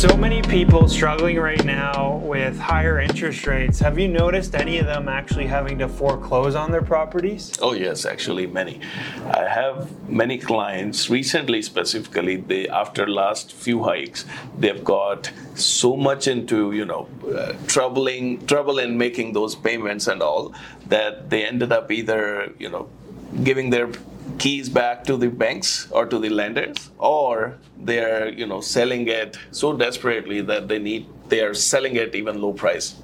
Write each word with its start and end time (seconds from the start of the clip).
so 0.00 0.16
many 0.16 0.40
people 0.40 0.88
struggling 0.88 1.36
right 1.38 1.62
now 1.62 2.22
with 2.24 2.58
higher 2.58 3.00
interest 3.00 3.46
rates. 3.46 3.78
Have 3.80 3.98
you 3.98 4.08
noticed 4.08 4.54
any 4.54 4.78
of 4.78 4.86
them 4.86 5.10
actually 5.10 5.46
having 5.46 5.76
to 5.76 5.88
foreclose 5.88 6.54
on 6.54 6.72
their 6.72 6.80
properties? 6.80 7.52
Oh 7.60 7.74
yes, 7.74 8.06
actually 8.06 8.46
many. 8.46 8.80
I 9.26 9.44
have 9.44 10.08
many 10.08 10.38
clients 10.38 11.10
recently, 11.10 11.60
specifically, 11.60 12.36
they 12.36 12.66
after 12.66 13.06
last 13.06 13.52
few 13.52 13.84
hikes, 13.84 14.24
they've 14.58 14.82
got 14.82 15.30
so 15.54 15.98
much 15.98 16.28
into 16.28 16.72
you 16.72 16.86
know 16.86 17.06
uh, 17.36 17.52
troubling 17.66 18.46
trouble 18.46 18.78
in 18.78 18.96
making 18.96 19.34
those 19.34 19.54
payments 19.54 20.06
and 20.06 20.22
all 20.22 20.54
that 20.86 21.28
they 21.28 21.44
ended 21.44 21.72
up 21.72 21.92
either 21.92 22.54
you 22.58 22.70
know 22.70 22.88
giving 23.44 23.68
their 23.68 23.90
keys 24.38 24.68
back 24.68 25.04
to 25.04 25.16
the 25.16 25.28
banks 25.28 25.90
or 25.90 26.06
to 26.06 26.18
the 26.18 26.28
lenders 26.28 26.90
or 26.98 27.58
they're 27.78 28.28
you 28.28 28.46
know 28.46 28.60
selling 28.60 29.08
it 29.08 29.38
so 29.50 29.76
desperately 29.76 30.40
that 30.40 30.68
they 30.68 30.78
need 30.78 31.06
they 31.28 31.40
are 31.40 31.54
selling 31.54 31.96
it 31.96 32.14
even 32.14 32.40
low 32.40 32.52
price 32.52 32.96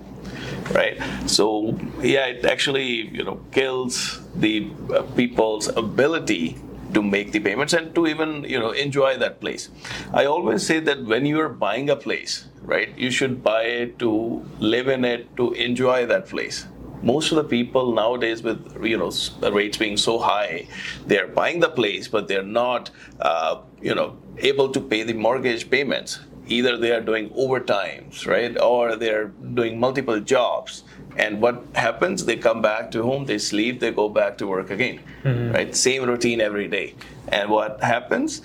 right? 0.72 1.00
So 1.26 1.78
yeah 2.02 2.26
it 2.26 2.44
actually 2.44 3.08
you 3.14 3.24
know 3.24 3.40
kills 3.52 4.20
the 4.34 4.70
uh, 4.94 5.02
people's 5.14 5.68
ability 5.68 6.58
to 6.94 7.02
make 7.02 7.32
the 7.32 7.40
payments 7.40 7.72
and 7.72 7.94
to 7.94 8.06
even 8.06 8.44
you 8.44 8.58
know 8.58 8.70
enjoy 8.70 9.16
that 9.18 9.40
place. 9.40 9.68
I 10.12 10.24
always 10.24 10.66
say 10.66 10.80
that 10.80 11.04
when 11.04 11.26
you 11.26 11.40
are 11.40 11.48
buying 11.48 11.90
a 11.90 11.96
place 11.96 12.46
right 12.62 12.96
you 12.98 13.10
should 13.10 13.42
buy 13.42 13.62
it 13.62 13.98
to 13.98 14.44
live 14.58 14.88
in 14.88 15.04
it 15.04 15.36
to 15.36 15.52
enjoy 15.52 16.06
that 16.06 16.26
place 16.26 16.66
most 17.02 17.30
of 17.30 17.36
the 17.36 17.44
people 17.44 17.92
nowadays 17.92 18.42
with 18.42 18.84
you 18.84 18.96
know 18.96 19.10
rates 19.50 19.76
being 19.76 19.96
so 19.96 20.18
high 20.18 20.66
they're 21.06 21.26
buying 21.26 21.60
the 21.60 21.68
place 21.68 22.08
but 22.08 22.28
they're 22.28 22.42
not 22.42 22.90
uh, 23.20 23.60
you 23.80 23.94
know 23.94 24.16
able 24.38 24.68
to 24.70 24.80
pay 24.80 25.02
the 25.02 25.12
mortgage 25.12 25.70
payments. 25.70 26.20
Either 26.48 26.76
they 26.76 26.92
are 26.92 27.00
doing 27.00 27.30
overtimes 27.30 28.26
right 28.26 28.58
or 28.60 28.96
they're 28.96 29.28
doing 29.54 29.80
multiple 29.80 30.20
jobs. 30.20 30.84
And 31.16 31.40
what 31.40 31.64
happens 31.74 32.24
they 32.26 32.36
come 32.36 32.60
back 32.60 32.90
to 32.90 33.02
home 33.02 33.24
they 33.24 33.38
sleep 33.38 33.80
they 33.80 33.90
go 33.90 34.08
back 34.08 34.36
to 34.38 34.46
work 34.46 34.70
again 34.70 35.00
mm-hmm. 35.24 35.52
right? 35.52 35.74
Same 35.74 36.04
routine 36.04 36.40
every 36.40 36.68
day. 36.68 36.94
And 37.28 37.50
what 37.50 37.82
happens 37.82 38.42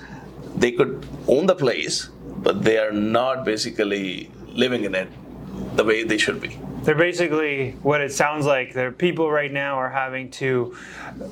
they 0.55 0.71
could 0.71 1.05
own 1.27 1.47
the 1.47 1.55
place 1.55 2.09
but 2.37 2.63
they 2.63 2.77
are 2.77 2.91
not 2.91 3.43
basically 3.45 4.31
living 4.47 4.85
in 4.85 4.95
it 4.95 5.09
the 5.75 5.83
way 5.83 6.03
they 6.03 6.17
should 6.17 6.39
be 6.41 6.57
they're 6.83 6.95
basically 6.95 7.71
what 7.83 8.01
it 8.01 8.11
sounds 8.11 8.45
like. 8.45 8.73
They're 8.73 8.91
people 8.91 9.31
right 9.31 9.51
now 9.51 9.75
are 9.75 9.89
having 9.89 10.31
to 10.31 10.75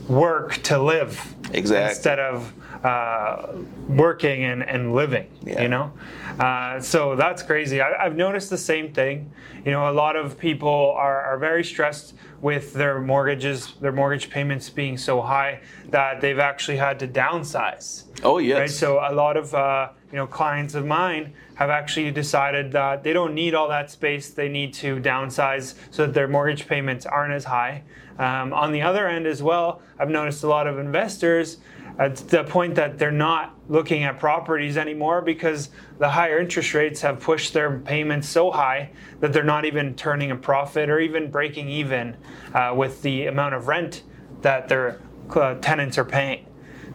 work 0.08 0.56
to 0.64 0.82
live 0.82 1.36
exactly 1.52 1.90
instead 1.90 2.20
of 2.20 2.54
uh, 2.84 3.48
working 3.88 4.44
and, 4.44 4.64
and 4.64 4.94
living. 4.94 5.30
Yeah. 5.44 5.62
You 5.64 5.68
know, 5.68 5.92
uh, 6.40 6.80
so 6.80 7.16
that's 7.16 7.44
crazy. 7.44 7.82
I, 7.82 8.04
have 8.04 8.16
noticed 8.16 8.50
the 8.50 8.58
same 8.58 8.94
thing. 8.94 9.32
You 9.66 9.72
know, 9.72 9.90
a 9.90 9.94
lot 9.94 10.16
of 10.16 10.38
people 10.40 10.94
are, 10.96 11.22
are 11.22 11.38
very 11.38 11.64
stressed 11.64 12.14
with 12.42 12.74
their 12.74 13.02
mortgages, 13.02 13.74
their 13.82 13.92
mortgage 13.92 14.30
payments 14.30 14.70
being 14.70 14.98
so 14.98 15.22
high 15.22 15.62
that 15.90 16.22
they've 16.22 16.40
actually 16.40 16.78
had 16.78 17.00
to 17.00 17.08
downsize. 17.08 18.04
Oh 18.24 18.38
yes. 18.38 18.60
Right. 18.60 18.70
So 18.70 19.00
a 19.00 19.14
lot 19.14 19.36
of 19.36 19.54
uh, 19.54 19.90
you 20.12 20.18
know 20.18 20.28
clients 20.28 20.76
of 20.76 20.86
mine 20.86 21.34
have 21.56 21.70
actually 21.70 22.12
decided 22.12 22.72
that 22.72 23.04
they 23.04 23.12
don't 23.12 23.34
need 23.34 23.54
all 23.54 23.68
that 23.68 23.92
space. 23.92 24.30
They 24.30 24.48
need 24.48 24.74
to 24.76 24.98
downsize 25.02 25.76
so 25.92 26.06
that 26.06 26.14
their 26.14 26.28
mortgage 26.28 26.68
payments 26.68 27.06
aren't 27.06 27.34
as 27.34 27.46
high. 27.46 27.84
Um, 28.18 28.54
on 28.54 28.72
the 28.72 28.82
other 28.82 29.08
end 29.08 29.28
as 29.28 29.42
well, 29.42 29.82
I've 29.98 30.10
noticed 30.10 30.44
a 30.44 30.48
lot 30.48 30.68
of 30.68 30.78
investors 30.78 31.58
at 32.00 32.16
the 32.30 32.46
point 32.46 32.76
that 32.76 32.98
they're 32.98 33.12
not 33.12 33.56
looking 33.68 34.04
at 34.04 34.18
properties 34.18 34.78
anymore 34.78 35.22
because 35.22 35.70
the 36.00 36.10
higher 36.10 36.40
interest 36.40 36.74
rates 36.74 37.02
have 37.02 37.20
pushed 37.20 37.54
their 37.54 37.78
payments 37.80 38.28
so 38.28 38.50
high 38.50 38.90
that 39.20 39.34
they're 39.34 39.44
not 39.44 39.66
even 39.66 39.94
turning 39.96 40.32
a 40.32 40.36
profit 40.36 40.90
or 40.90 41.00
even 41.00 41.30
breaking 41.30 41.68
even 41.68 42.16
uh, 42.54 42.74
with 42.76 43.02
the 43.02 43.28
amount 43.28 43.54
of 43.54 43.68
rent 43.68 44.04
that 44.42 44.70
their 44.70 45.02
uh, 45.36 45.56
tenants 45.56 45.98
are 45.98 46.06
paying. 46.06 46.46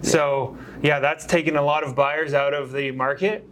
So 0.01 0.57
yeah, 0.83 1.01
that's 1.01 1.27
taken 1.27 1.57
a 1.57 1.63
lot 1.63 1.85
of 1.85 1.95
buyers 1.95 2.33
out 2.33 2.55
of 2.55 2.73
the 2.73 2.91
market. 2.91 3.47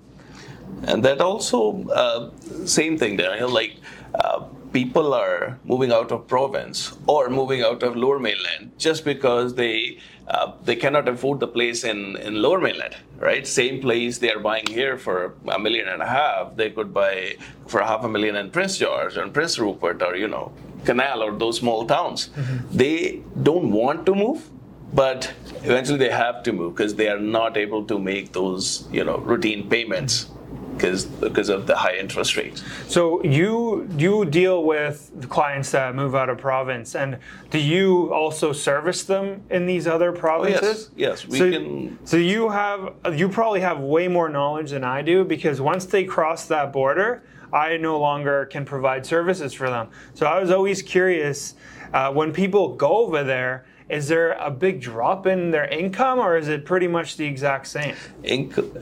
And 0.84 1.04
that 1.04 1.20
also, 1.20 1.86
uh, 1.88 2.30
same 2.64 2.96
thing, 2.96 3.18
Daniel. 3.18 3.50
Like 3.50 3.76
uh, 4.14 4.46
people 4.72 5.12
are 5.12 5.58
moving 5.64 5.92
out 5.92 6.10
of 6.10 6.26
province 6.26 6.96
or 7.06 7.28
moving 7.28 7.62
out 7.62 7.82
of 7.82 7.96
lower 7.96 8.18
mainland 8.18 8.72
just 8.78 9.04
because 9.04 9.54
they 9.54 9.98
uh, 10.28 10.52
they 10.64 10.76
cannot 10.76 11.08
afford 11.08 11.40
the 11.40 11.46
place 11.46 11.84
in, 11.84 12.16
in 12.16 12.40
lower 12.40 12.60
mainland 12.60 12.96
right? 13.18 13.46
Same 13.46 13.80
place 13.80 14.18
they 14.18 14.32
are 14.32 14.40
buying 14.40 14.66
here 14.66 14.98
for 14.98 15.34
a 15.48 15.58
million 15.58 15.88
and 15.88 16.02
a 16.02 16.06
half 16.06 16.56
they 16.56 16.70
could 16.70 16.92
buy 16.92 17.36
for 17.66 17.80
half 17.80 18.04
a 18.04 18.08
million 18.08 18.36
in 18.36 18.50
prince 18.50 18.78
george 18.78 19.16
and 19.16 19.32
prince 19.32 19.58
rupert 19.58 20.02
or 20.02 20.16
you 20.16 20.28
know 20.28 20.52
canal 20.84 21.22
or 21.22 21.32
those 21.32 21.58
small 21.58 21.86
towns. 21.86 22.28
Mm-hmm. 22.28 22.76
they 22.76 23.22
don't 23.42 23.70
want 23.70 24.04
to 24.06 24.14
move 24.14 24.50
but 24.92 25.32
eventually 25.62 25.98
they 25.98 26.10
have 26.10 26.42
to 26.42 26.52
move 26.52 26.74
because 26.76 26.94
they 26.96 27.08
are 27.08 27.20
not 27.20 27.56
able 27.56 27.84
to 27.84 27.98
make 27.98 28.32
those 28.32 28.88
you 28.92 29.04
know 29.04 29.18
routine 29.18 29.68
payments 29.68 30.26
because 30.74 31.04
because 31.04 31.48
of 31.48 31.66
the 31.66 31.76
high 31.76 31.96
interest 31.96 32.36
rates. 32.36 32.62
So 32.88 33.22
you 33.24 33.88
you 33.96 34.24
deal 34.24 34.64
with 34.64 35.26
clients 35.28 35.70
that 35.72 35.94
move 35.94 36.14
out 36.14 36.28
of 36.28 36.38
province, 36.38 36.94
and 36.94 37.18
do 37.50 37.58
you 37.58 38.12
also 38.12 38.52
service 38.52 39.04
them 39.04 39.42
in 39.50 39.66
these 39.66 39.86
other 39.86 40.12
provinces? 40.12 40.88
Oh, 40.90 40.94
yes, 40.96 41.22
yes, 41.22 41.28
we 41.28 41.38
so, 41.38 41.50
can. 41.50 41.98
So 42.06 42.16
you 42.16 42.48
have 42.50 42.94
you 43.12 43.28
probably 43.28 43.60
have 43.60 43.80
way 43.80 44.08
more 44.08 44.28
knowledge 44.28 44.70
than 44.70 44.84
I 44.84 45.02
do 45.02 45.24
because 45.24 45.60
once 45.60 45.84
they 45.86 46.04
cross 46.04 46.46
that 46.46 46.72
border, 46.72 47.22
I 47.52 47.76
no 47.76 47.98
longer 47.98 48.46
can 48.46 48.64
provide 48.64 49.04
services 49.04 49.52
for 49.52 49.68
them. 49.68 49.88
So 50.14 50.26
I 50.26 50.40
was 50.40 50.50
always 50.50 50.82
curious 50.82 51.54
uh, 51.92 52.12
when 52.12 52.32
people 52.32 52.74
go 52.76 52.96
over 52.98 53.22
there 53.22 53.66
is 53.92 54.08
there 54.08 54.32
a 54.32 54.50
big 54.50 54.80
drop 54.80 55.26
in 55.26 55.50
their 55.50 55.66
income 55.66 56.18
or 56.18 56.36
is 56.38 56.48
it 56.48 56.64
pretty 56.64 56.88
much 56.88 57.18
the 57.18 57.26
exact 57.26 57.66
same? 57.66 57.94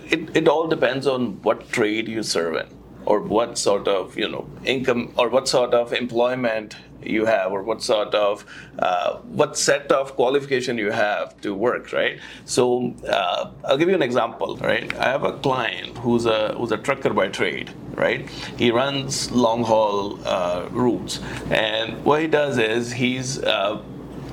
it, 0.09 0.37
it 0.37 0.49
all 0.49 0.69
depends 0.69 1.07
on 1.07 1.43
what 1.43 1.69
trade 1.73 2.07
you 2.09 2.23
serve 2.23 2.55
in 2.55 2.67
or 3.07 3.21
what 3.21 3.59
sort 3.59 3.89
of 3.89 4.17
you 4.17 4.29
know 4.29 4.47
income 4.65 5.13
or 5.17 5.29
what 5.29 5.49
sort 5.49 5.75
of 5.75 5.93
employment 5.93 6.77
you 7.03 7.25
have 7.25 7.51
or 7.51 7.63
what 7.63 7.83
sort 7.83 8.15
of 8.15 8.45
uh, 8.79 9.17
what 9.41 9.57
set 9.57 9.91
of 9.91 10.15
qualification 10.15 10.77
you 10.79 10.91
have 10.91 11.39
to 11.41 11.55
work 11.55 11.93
right? 11.93 12.21
So 12.45 12.95
uh, 13.09 13.51
i'll 13.65 13.79
give 13.79 13.89
you 13.89 13.95
an 13.95 14.03
example 14.03 14.59
right? 14.59 14.95
I 14.97 15.09
have 15.09 15.25
a 15.25 15.33
client 15.39 15.97
who's 15.99 16.27
a 16.27 16.55
who's 16.57 16.73
a 16.73 16.77
trucker 16.77 17.13
by 17.13 17.29
trade 17.29 17.73
right? 17.95 18.29
He 18.59 18.71
runs 18.71 19.31
long 19.33 19.65
haul 19.65 20.21
uh, 20.25 20.69
routes 20.71 21.21
and 21.51 22.05
what 22.05 22.21
he 22.21 22.29
does 22.29 22.59
is 22.59 22.93
he's 22.93 23.43
uh, 23.43 23.83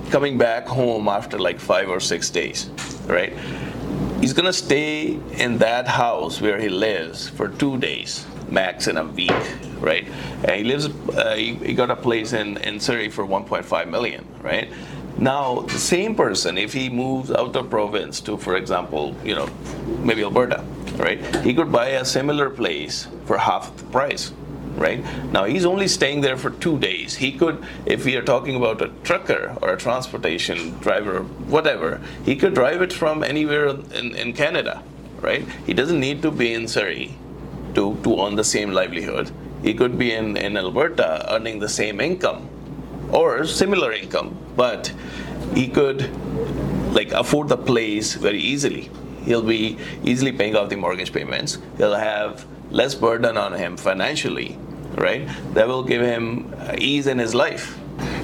coming 0.10 0.38
back 0.38 0.68
home 0.68 1.08
after 1.08 1.38
like 1.38 1.60
five 1.60 1.90
or 1.90 2.00
six 2.00 2.30
days, 2.30 2.70
right? 3.08 3.34
He's 4.22 4.34
gonna 4.34 4.54
stay 4.54 5.20
in 5.34 5.58
that 5.60 5.88
house 5.88 6.42
where 6.42 6.60
he 6.60 6.70
lives 6.70 7.30
for 7.30 7.50
two 7.50 7.78
days, 7.78 8.26
max 8.50 8.88
in 8.88 8.98
a 8.98 9.04
week, 9.04 9.32
right? 9.80 10.08
And 10.44 10.52
he 10.52 10.64
lives, 10.64 10.88
uh, 10.88 11.36
he, 11.36 11.56
he 11.56 11.74
got 11.74 11.92
a 11.92 11.96
place 11.96 12.34
in, 12.34 12.58
in 12.58 12.80
Surrey 12.80 13.10
for 13.10 13.26
1.5 13.26 13.90
million, 13.90 14.26
right? 14.42 14.70
Now, 15.20 15.62
the 15.62 15.80
same 15.80 16.16
person, 16.16 16.58
if 16.58 16.74
he 16.74 16.90
moves 16.90 17.32
out 17.32 17.56
of 17.56 17.70
province 17.70 18.22
to, 18.22 18.38
for 18.38 18.56
example, 18.56 19.16
you 19.24 19.36
know, 19.36 19.50
maybe 20.04 20.24
Alberta, 20.24 20.64
right? 20.98 21.20
He 21.38 21.54
could 21.54 21.72
buy 21.72 21.90
a 21.90 22.06
similar 22.06 22.50
place 22.50 23.08
for 23.26 23.38
half 23.38 23.76
the 23.78 23.84
price, 23.86 24.32
right? 24.78 25.04
Now 25.32 25.46
he's 25.46 25.66
only 25.66 25.88
staying 25.88 26.22
there 26.22 26.38
for 26.38 26.52
two 26.52 26.78
days. 26.80 27.16
He 27.16 27.32
could, 27.32 27.64
if 27.86 28.06
we 28.06 28.16
are 28.16 28.22
talking 28.22 28.56
about 28.56 28.82
a 28.82 28.90
trucker 29.04 29.58
or 29.62 29.74
a 29.74 29.78
transportation 29.78 30.78
driver, 30.80 31.22
whatever, 31.50 32.02
he 32.24 32.36
could 32.36 32.54
drive 32.54 32.82
it 32.82 32.94
from 32.94 33.24
anywhere 33.24 33.68
in, 33.68 34.16
in 34.16 34.34
Canada, 34.34 34.84
right? 35.20 35.46
He 35.66 35.74
doesn't 35.74 36.00
need 36.00 36.22
to 36.22 36.32
be 36.32 36.54
in 36.54 36.68
Surrey 36.68 37.18
to, 37.74 37.98
to 38.04 38.22
earn 38.22 38.36
the 38.36 38.44
same 38.44 38.72
livelihood. 38.72 39.32
He 39.64 39.74
could 39.74 39.98
be 39.98 40.14
in, 40.14 40.38
in 40.38 40.56
Alberta 40.56 41.26
earning 41.34 41.60
the 41.60 41.70
same 41.70 42.00
income 42.00 42.48
or 43.12 43.46
similar 43.46 43.92
income, 43.92 44.38
but 44.56 44.94
he 45.56 45.68
could 45.68 46.10
like 46.94 47.12
afford 47.12 47.50
the 47.50 47.58
place 47.58 48.14
very 48.14 48.40
easily. 48.40 48.90
He'll 49.26 49.44
be 49.44 49.78
easily 50.04 50.32
paying 50.32 50.56
off 50.56 50.70
the 50.70 50.78
mortgage 50.78 51.12
payments. 51.12 51.58
He'll 51.78 51.96
have 51.96 52.46
less 52.72 52.96
burden 52.96 53.38
on 53.38 53.54
him 53.54 53.78
financially 53.78 54.58
right? 54.98 55.28
That 55.54 55.68
will 55.68 55.84
give 55.84 56.02
him 56.02 56.54
ease 56.78 57.08
in 57.08 57.20
his 57.20 57.34
life. 57.34 57.78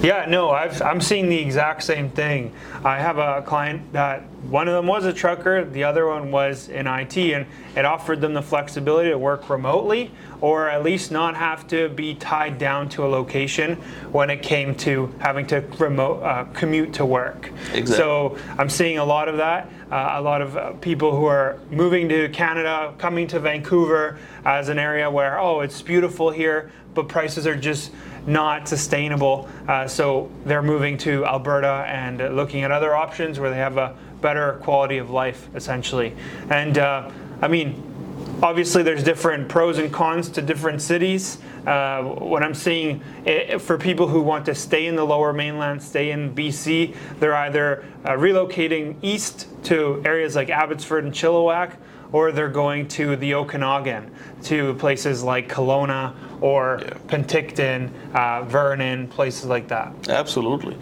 Yeah, 0.03 0.25
no, 0.27 0.49
I've, 0.49 0.81
I'm 0.81 0.99
seeing 0.99 1.29
the 1.29 1.39
exact 1.39 1.81
same 1.81 2.09
thing. 2.09 2.53
I 2.83 2.99
have 2.99 3.19
a 3.19 3.41
client 3.41 3.93
that 3.93 4.23
one 4.49 4.67
of 4.67 4.73
them 4.73 4.85
was 4.85 5.05
a 5.05 5.13
trucker, 5.13 5.63
the 5.63 5.85
other 5.85 6.07
one 6.07 6.29
was 6.29 6.67
in 6.67 6.87
IT, 6.87 7.17
and 7.17 7.45
it 7.77 7.85
offered 7.85 8.19
them 8.19 8.33
the 8.33 8.41
flexibility 8.41 9.11
to 9.11 9.17
work 9.17 9.49
remotely 9.49 10.11
or 10.43 10.69
at 10.69 10.83
least 10.83 11.09
not 11.09 11.37
have 11.37 11.65
to 11.65 11.87
be 11.87 12.15
tied 12.15 12.57
down 12.57 12.89
to 12.89 13.05
a 13.05 13.07
location 13.07 13.77
when 14.11 14.29
it 14.29 14.43
came 14.43 14.75
to 14.75 15.09
having 15.19 15.47
to 15.47 15.61
remote 15.79 16.21
uh, 16.21 16.43
commute 16.53 16.91
to 16.91 17.05
work. 17.05 17.49
Exactly. 17.73 17.95
So 17.95 18.37
I'm 18.57 18.67
seeing 18.67 18.97
a 18.97 19.05
lot 19.05 19.29
of 19.29 19.37
that. 19.37 19.69
Uh, 19.89 20.15
a 20.15 20.21
lot 20.21 20.41
of 20.41 20.57
uh, 20.57 20.73
people 20.73 21.15
who 21.15 21.23
are 21.27 21.59
moving 21.71 22.09
to 22.09 22.27
Canada, 22.27 22.93
coming 22.97 23.25
to 23.25 23.39
Vancouver 23.39 24.19
as 24.43 24.67
an 24.67 24.77
area 24.77 25.09
where, 25.09 25.39
oh, 25.39 25.61
it's 25.61 25.81
beautiful 25.81 26.29
here, 26.29 26.73
but 26.93 27.07
prices 27.07 27.47
are 27.47 27.55
just 27.55 27.91
not 28.25 28.67
sustainable. 28.67 29.47
Uh, 29.67 29.87
so 29.87 30.29
they're 30.45 30.61
moving 30.61 30.97
to 30.99 31.25
Alberta 31.25 31.85
and 31.87 32.35
looking 32.35 32.63
at 32.63 32.71
other 32.71 32.95
options 32.95 33.39
where 33.39 33.49
they 33.49 33.57
have 33.57 33.77
a 33.77 33.95
better 34.21 34.53
quality 34.63 34.97
of 34.97 35.09
life, 35.09 35.49
essentially. 35.55 36.15
And 36.49 36.77
uh, 36.77 37.11
I 37.41 37.47
mean, 37.47 38.39
obviously 38.41 38.83
there's 38.83 39.03
different 39.03 39.47
pros 39.49 39.77
and 39.77 39.91
cons 39.91 40.29
to 40.29 40.41
different 40.41 40.81
cities. 40.81 41.37
Uh, 41.65 42.03
what 42.03 42.43
I'm 42.43 42.53
seeing 42.53 43.01
it, 43.25 43.61
for 43.61 43.77
people 43.77 44.07
who 44.07 44.21
want 44.21 44.45
to 44.47 44.55
stay 44.55 44.87
in 44.87 44.95
the 44.95 45.05
lower 45.05 45.31
mainland, 45.31 45.81
stay 45.81 46.11
in 46.11 46.35
BC, 46.35 46.95
they're 47.19 47.35
either 47.35 47.85
uh, 48.03 48.11
relocating 48.11 48.97
east 49.01 49.47
to 49.63 50.01
areas 50.05 50.35
like 50.35 50.49
Abbotsford 50.49 51.05
and 51.05 51.13
Chilliwack, 51.13 51.77
or 52.11 52.31
they're 52.31 52.49
going 52.49 52.87
to 52.89 53.15
the 53.15 53.33
Okanagan, 53.33 54.11
to 54.45 54.73
places 54.75 55.23
like 55.23 55.49
Kelowna 55.49 56.13
or 56.41 56.79
Yeah. 56.81 56.89
Penticton, 57.07 57.89
uh, 58.13 58.43
Vernon, 58.43 59.07
places 59.07 59.45
like 59.45 59.67
that. 59.69 59.93
Absolutely. 60.09 60.77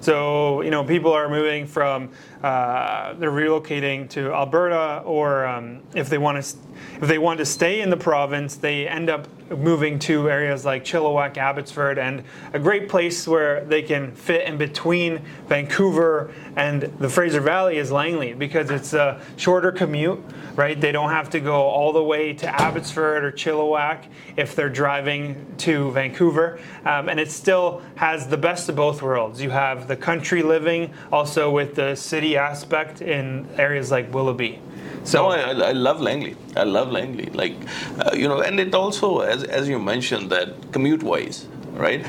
So 0.00 0.60
you 0.62 0.70
know, 0.70 0.84
people 0.84 1.12
are 1.12 1.28
moving 1.28 1.66
from 1.66 2.10
uh, 2.42 3.14
they're 3.14 3.30
relocating 3.30 4.08
to 4.10 4.32
Alberta, 4.32 5.02
or 5.04 5.46
um, 5.46 5.80
if 5.94 6.08
they 6.08 6.18
want 6.18 6.42
to 6.44 6.56
if 7.00 7.08
they 7.08 7.18
want 7.18 7.38
to 7.38 7.46
stay 7.46 7.80
in 7.80 7.90
the 7.90 7.96
province, 7.96 8.56
they 8.56 8.86
end 8.86 9.08
up 9.08 9.26
moving 9.50 9.98
to 9.98 10.28
areas 10.28 10.64
like 10.64 10.84
Chilliwack, 10.84 11.36
Abbotsford, 11.38 11.98
and 11.98 12.22
a 12.52 12.58
great 12.58 12.88
place 12.88 13.26
where 13.26 13.64
they 13.64 13.80
can 13.82 14.12
fit 14.12 14.46
in 14.46 14.58
between 14.58 15.20
Vancouver 15.48 16.30
and 16.56 16.82
the 16.82 17.08
Fraser 17.08 17.40
Valley 17.40 17.78
is 17.78 17.90
Langley 17.92 18.34
because 18.34 18.70
it's 18.70 18.92
a 18.92 19.20
shorter 19.36 19.72
commute. 19.72 20.22
Right, 20.56 20.80
they 20.80 20.90
don't 20.90 21.10
have 21.10 21.28
to 21.30 21.40
go 21.40 21.62
all 21.62 21.92
the 21.92 22.02
way 22.02 22.32
to 22.32 22.46
Abbotsford 22.60 23.05
or 23.14 23.32
Chilliwack 23.32 24.06
if 24.36 24.54
they're 24.56 24.68
driving 24.68 25.54
to 25.58 25.90
Vancouver, 25.92 26.58
um, 26.84 27.08
and 27.08 27.20
it 27.20 27.30
still 27.30 27.82
has 27.94 28.26
the 28.28 28.36
best 28.36 28.68
of 28.68 28.76
both 28.76 29.02
worlds. 29.02 29.40
You 29.40 29.50
have 29.50 29.86
the 29.88 29.96
country 29.96 30.42
living, 30.42 30.92
also 31.12 31.50
with 31.50 31.74
the 31.74 31.94
city 31.94 32.36
aspect 32.36 33.00
in 33.00 33.46
areas 33.56 33.90
like 33.90 34.12
Willoughby. 34.12 34.60
So 35.04 35.22
No, 35.22 35.28
I, 35.28 35.38
I 35.38 35.68
I 35.68 35.72
love 35.72 36.00
Langley. 36.00 36.36
I 36.56 36.64
love 36.64 36.90
Langley. 36.90 37.26
Like, 37.26 37.54
uh, 38.00 38.10
you 38.14 38.26
know, 38.26 38.40
and 38.40 38.58
it 38.58 38.74
also, 38.74 39.20
as, 39.20 39.44
as 39.44 39.68
you 39.68 39.78
mentioned, 39.78 40.30
that 40.30 40.72
commute 40.72 41.02
wise, 41.02 41.46
right? 41.74 42.04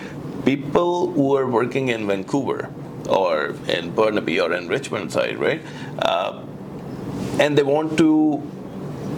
People 0.45 1.11
who 1.11 1.35
are 1.35 1.45
working 1.45 1.89
in 1.89 2.07
Vancouver 2.07 2.69
or 3.07 3.55
in 3.67 3.93
Burnaby 3.93 4.39
or 4.39 4.53
in 4.53 4.67
Richmond 4.67 5.11
side, 5.11 5.37
right? 5.37 5.61
Uh, 5.99 6.43
and 7.39 7.57
they 7.57 7.63
want 7.63 7.97
to 7.99 8.41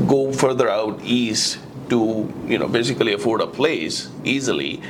go 0.07 0.31
further 0.33 0.69
out 0.69 0.99
east 1.03 1.59
to, 1.89 2.33
you 2.47 2.57
know, 2.57 2.67
basically 2.67 3.13
afford 3.13 3.41
a 3.41 3.47
place 3.47 4.09
easily. 4.23 4.81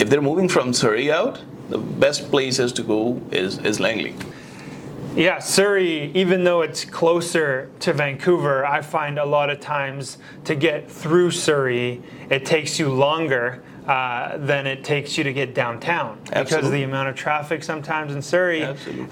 If 0.00 0.10
they're 0.10 0.22
moving 0.22 0.48
from 0.48 0.72
Surrey 0.72 1.10
out, 1.10 1.40
the 1.68 1.78
best 1.78 2.30
places 2.30 2.72
to 2.74 2.82
go 2.82 3.20
is, 3.30 3.58
is 3.58 3.80
Langley. 3.80 4.14
Yeah, 5.16 5.38
Surrey, 5.38 6.10
even 6.12 6.42
though 6.42 6.62
it's 6.62 6.84
closer 6.84 7.70
to 7.80 7.92
Vancouver, 7.92 8.66
I 8.66 8.82
find 8.82 9.16
a 9.16 9.24
lot 9.24 9.48
of 9.48 9.60
times 9.60 10.18
to 10.44 10.56
get 10.56 10.90
through 10.90 11.30
Surrey, 11.30 12.02
it 12.30 12.44
takes 12.44 12.80
you 12.80 12.92
longer 12.92 13.62
uh, 13.86 14.38
than 14.38 14.66
it 14.66 14.82
takes 14.82 15.16
you 15.16 15.22
to 15.24 15.32
get 15.32 15.54
downtown. 15.54 16.18
Because 16.24 16.54
Absolutely. 16.54 16.78
the 16.78 16.82
amount 16.84 17.10
of 17.10 17.14
traffic 17.14 17.62
sometimes 17.62 18.12
in 18.12 18.22
Surrey 18.22 18.64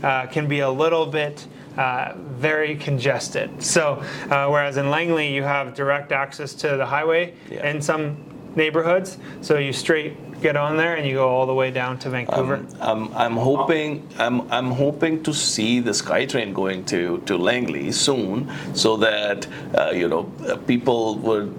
uh, 0.03 0.27
can 0.27 0.49
be 0.49 0.61
a 0.61 0.71
little 0.71 1.07
bit 1.07 1.47
uh, 1.77 2.13
very 2.17 2.77
congested. 2.77 3.63
So, 3.63 4.03
uh, 4.31 4.49
whereas 4.49 4.77
in 4.77 4.91
Langley, 4.91 5.35
you 5.35 5.43
have 5.43 5.75
direct 5.75 6.13
access 6.13 6.55
to 6.55 6.77
the 6.77 6.87
highway 6.87 7.35
Yeah. 7.51 7.71
in 7.71 7.81
some 7.83 8.17
neighborhoods. 8.57 9.19
So 9.41 9.59
you 9.59 9.73
straight 9.73 10.41
get 10.43 10.57
on 10.57 10.77
there 10.77 10.97
and 10.97 11.07
you 11.07 11.15
go 11.15 11.29
all 11.29 11.47
the 11.47 11.55
way 11.55 11.71
down 11.71 11.99
to 12.01 12.11
Vancouver. 12.11 12.65
I'm, 12.81 13.15
I'm 13.15 13.37
hoping 13.37 14.07
I'm, 14.19 14.51
I'm 14.53 14.71
hoping 14.73 15.23
to 15.23 15.33
see 15.33 15.81
the 15.81 15.93
SkyTrain 15.93 16.53
going 16.53 16.85
to, 16.87 17.19
to 17.27 17.37
Langley 17.39 17.93
soon, 17.93 18.51
so 18.75 18.97
that 18.99 19.47
uh, 19.75 19.91
you 19.95 20.09
know 20.09 20.31
uh, 20.47 20.57
people 20.57 21.17
would 21.19 21.57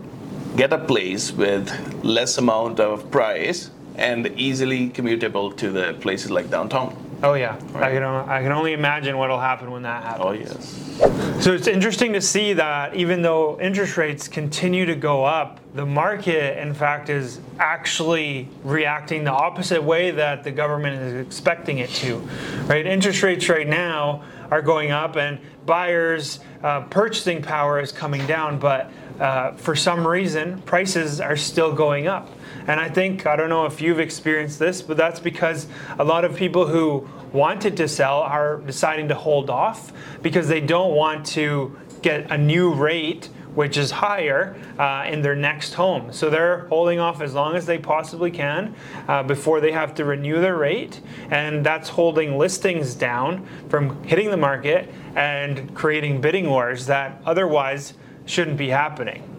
get 0.55 0.71
a 0.73 0.77
place 0.77 1.31
with 1.31 1.71
less 2.03 2.37
amount 2.37 2.79
of 2.79 3.09
price 3.09 3.71
and 3.95 4.27
easily 4.37 4.89
commutable 4.89 5.55
to 5.57 5.71
the 5.71 5.93
places 6.01 6.29
like 6.29 6.49
downtown. 6.49 6.95
Oh 7.23 7.33
yeah, 7.33 7.57
I 7.75 7.91
can 7.91 8.03
I 8.03 8.41
can 8.43 8.51
only 8.51 8.73
imagine 8.73 9.17
what'll 9.17 9.39
happen 9.39 9.71
when 9.71 9.81
that 9.83 10.03
happens. 10.03 10.25
Oh 10.25 10.31
yes, 10.31 11.43
So 11.43 11.53
it's 11.53 11.67
interesting 11.67 12.13
to 12.13 12.21
see 12.21 12.53
that 12.53 12.95
even 12.95 13.21
though 13.21 13.59
interest 13.59 13.97
rates 13.97 14.27
continue 14.27 14.85
to 14.85 14.95
go 14.95 15.23
up, 15.23 15.59
the 15.73 15.85
market, 15.85 16.61
in 16.61 16.73
fact, 16.73 17.09
is 17.09 17.39
actually 17.59 18.49
reacting 18.63 19.23
the 19.23 19.31
opposite 19.31 19.81
way 19.81 20.11
that 20.11 20.43
the 20.43 20.51
government 20.51 21.01
is 21.01 21.25
expecting 21.25 21.79
it 21.79 21.89
to. 21.91 22.17
Right? 22.65 22.85
Interest 22.85 23.23
rates 23.23 23.49
right 23.49 23.67
now 23.67 24.23
are 24.51 24.61
going 24.61 24.91
up, 24.91 25.15
and 25.15 25.39
buyers' 25.65 26.39
uh, 26.61 26.81
purchasing 26.81 27.41
power 27.41 27.79
is 27.79 27.91
coming 27.91 28.27
down, 28.27 28.59
but 28.59 28.91
uh, 29.19 29.53
for 29.53 29.75
some 29.75 30.05
reason, 30.05 30.61
prices 30.63 31.21
are 31.21 31.37
still 31.37 31.73
going 31.73 32.07
up. 32.07 32.29
And 32.67 32.79
I 32.79 32.89
think, 32.89 33.25
I 33.25 33.35
don't 33.35 33.49
know 33.49 33.65
if 33.65 33.81
you've 33.81 33.99
experienced 33.99 34.59
this, 34.59 34.81
but 34.81 34.97
that's 34.97 35.19
because 35.19 35.67
a 35.99 36.03
lot 36.03 36.25
of 36.25 36.35
people 36.35 36.67
who 36.67 37.07
wanted 37.31 37.77
to 37.77 37.87
sell 37.87 38.19
are 38.19 38.57
deciding 38.57 39.07
to 39.09 39.15
hold 39.15 39.49
off 39.49 39.91
because 40.21 40.47
they 40.47 40.61
don't 40.61 40.95
want 40.95 41.25
to 41.27 41.77
get 42.01 42.31
a 42.31 42.37
new 42.37 42.73
rate 42.73 43.29
which 43.55 43.77
is 43.77 43.91
higher 43.91 44.55
uh, 44.79 45.05
in 45.07 45.21
their 45.21 45.35
next 45.35 45.73
home. 45.73 46.11
So 46.11 46.29
they're 46.29 46.67
holding 46.67 46.99
off 46.99 47.21
as 47.21 47.33
long 47.33 47.55
as 47.55 47.65
they 47.65 47.77
possibly 47.77 48.31
can 48.31 48.75
uh, 49.07 49.23
before 49.23 49.61
they 49.61 49.71
have 49.71 49.93
to 49.95 50.05
renew 50.05 50.41
their 50.41 50.57
rate. 50.57 51.01
And 51.29 51.65
that's 51.65 51.89
holding 51.89 52.37
listings 52.37 52.95
down 52.95 53.45
from 53.69 54.03
hitting 54.03 54.31
the 54.31 54.37
market 54.37 54.91
and 55.15 55.73
creating 55.75 56.21
bidding 56.21 56.49
wars 56.49 56.87
that 56.87 57.21
otherwise 57.25 57.93
shouldn't 58.25 58.57
be 58.57 58.69
happening. 58.69 59.29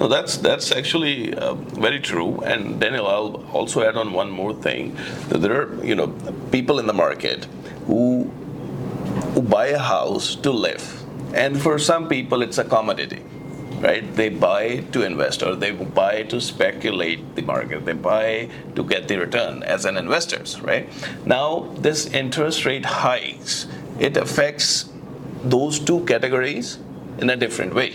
No, 0.00 0.08
that's 0.08 0.38
that's 0.38 0.72
actually 0.72 1.34
uh, 1.34 1.54
very 1.54 2.00
true. 2.00 2.40
And 2.40 2.80
Daniel, 2.80 3.06
I'll 3.06 3.44
also 3.52 3.82
add 3.82 3.96
on 3.96 4.14
one 4.14 4.30
more 4.30 4.54
thing. 4.54 4.96
There 5.28 5.52
are 5.60 5.84
you 5.84 5.94
know 5.94 6.08
people 6.50 6.78
in 6.78 6.86
the 6.86 6.94
market 6.94 7.44
who 7.86 8.24
who 9.34 9.42
buy 9.42 9.66
a 9.66 9.78
house 9.78 10.34
to 10.36 10.50
live. 10.50 11.02
And 11.34 11.60
for 11.60 11.78
some 11.78 12.08
people, 12.08 12.42
it's 12.42 12.58
a 12.58 12.64
commodity, 12.64 13.22
right? 13.80 14.02
They 14.16 14.30
buy 14.30 14.84
to 14.92 15.04
invest 15.04 15.42
or 15.42 15.54
they 15.54 15.70
buy 15.70 16.24
to 16.24 16.40
speculate 16.40 17.36
the 17.36 17.42
market. 17.42 17.84
They 17.84 17.92
buy 17.92 18.48
to 18.74 18.82
get 18.82 19.06
the 19.06 19.18
return 19.18 19.62
as 19.62 19.84
an 19.84 19.96
investors, 19.96 20.60
right? 20.60 20.88
Now, 21.24 21.70
this 21.78 22.06
interest 22.06 22.64
rate 22.64 22.84
hikes, 22.84 23.68
it 24.00 24.16
affects 24.16 24.90
those 25.44 25.78
two 25.78 26.04
categories 26.06 26.78
in 27.18 27.30
a 27.30 27.36
different 27.36 27.74
way. 27.74 27.94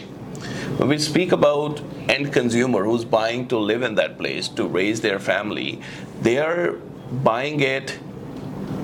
When 0.78 0.90
we 0.90 0.98
speak 0.98 1.32
about 1.32 1.82
end 2.10 2.34
consumer 2.34 2.84
who's 2.84 3.06
buying 3.06 3.48
to 3.48 3.58
live 3.58 3.82
in 3.82 3.96
that 3.96 4.18
place, 4.18 4.48
to 4.50 4.68
raise 4.68 5.02
their 5.02 5.20
family, 5.20 5.82
they 6.22 6.38
are 6.38 6.74
buying 7.24 7.60
it 7.60 8.00